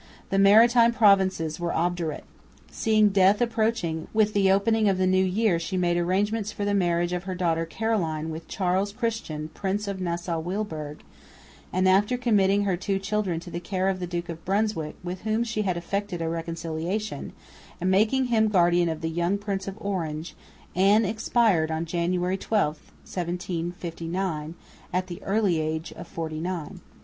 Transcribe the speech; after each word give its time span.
The 0.31 0.39
maritime 0.39 0.93
provinces 0.93 1.59
were 1.59 1.75
obdurate. 1.75 2.23
Seeing 2.71 3.09
death 3.09 3.39
approaching, 3.39 4.07
with 4.13 4.33
the 4.33 4.51
opening 4.51 4.89
of 4.89 4.97
the 4.97 5.05
new 5.05 5.23
year 5.23 5.59
she 5.59 5.77
made 5.77 5.95
arrangements 5.95 6.51
for 6.51 6.65
the 6.65 6.73
marriage 6.73 7.13
of 7.13 7.25
her 7.25 7.35
daughter 7.35 7.67
Caroline 7.67 8.31
with 8.31 8.47
Charles 8.47 8.91
Christian, 8.91 9.49
Prince 9.53 9.87
of 9.87 10.01
Nassau 10.01 10.39
Weilburg, 10.39 11.03
and 11.71 11.87
after 11.87 12.17
committing 12.17 12.63
her 12.63 12.75
two 12.75 12.97
children 12.97 13.39
to 13.41 13.51
the 13.51 13.59
care 13.59 13.89
of 13.89 13.99
the 13.99 14.07
Duke 14.07 14.27
of 14.27 14.43
Brunswick 14.43 14.95
(with 15.03 15.21
whom 15.21 15.43
she 15.43 15.61
had 15.61 15.77
effected 15.77 16.19
a 16.19 16.27
reconciliation) 16.27 17.31
and 17.79 17.91
making 17.91 18.25
him 18.25 18.47
guardian 18.47 18.89
of 18.89 19.01
the 19.01 19.07
young 19.07 19.37
Prince 19.37 19.67
of 19.67 19.77
Orange, 19.79 20.35
Anne 20.75 21.05
expired 21.05 21.69
on 21.69 21.85
January 21.85 22.37
12, 22.37 22.65
1759, 23.03 24.55
at 24.91 25.05
the 25.05 25.21
early 25.21 25.59
age 25.59 25.93
of 25.93 26.07
forty 26.07 26.39
nine. 26.39 26.81